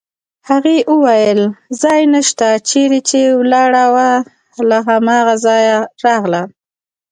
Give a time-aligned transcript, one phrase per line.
[0.49, 1.39] هغې وویل:
[1.81, 4.09] ځای نشته، چېرې چې ولاړه وه
[4.69, 6.41] له هماغه ځایه راغله.